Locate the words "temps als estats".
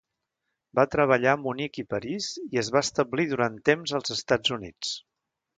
3.71-4.59